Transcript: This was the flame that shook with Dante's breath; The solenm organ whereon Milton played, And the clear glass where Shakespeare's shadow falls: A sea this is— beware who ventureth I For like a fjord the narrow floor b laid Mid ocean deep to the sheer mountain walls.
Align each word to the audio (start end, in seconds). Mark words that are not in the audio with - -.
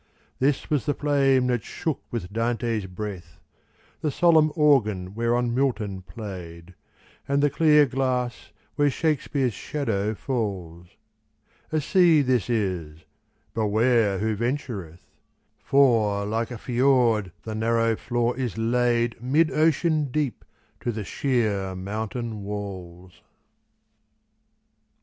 This 0.39 0.67
was 0.71 0.87
the 0.87 0.95
flame 0.95 1.45
that 1.45 1.63
shook 1.63 2.01
with 2.09 2.33
Dante's 2.33 2.87
breath; 2.87 3.37
The 4.01 4.09
solenm 4.09 4.51
organ 4.55 5.13
whereon 5.13 5.53
Milton 5.53 6.01
played, 6.01 6.73
And 7.27 7.43
the 7.43 7.51
clear 7.51 7.85
glass 7.85 8.49
where 8.75 8.89
Shakespeare's 8.89 9.53
shadow 9.53 10.15
falls: 10.15 10.87
A 11.71 11.79
sea 11.79 12.23
this 12.23 12.49
is— 12.49 13.01
beware 13.53 14.17
who 14.17 14.35
ventureth 14.35 14.93
I 15.01 15.01
For 15.59 16.25
like 16.25 16.49
a 16.49 16.57
fjord 16.57 17.31
the 17.43 17.53
narrow 17.53 17.95
floor 17.95 18.33
b 18.33 18.49
laid 18.57 19.21
Mid 19.21 19.51
ocean 19.51 20.05
deep 20.05 20.43
to 20.79 20.91
the 20.91 21.03
sheer 21.03 21.75
mountain 21.75 22.41
walls. 22.43 23.21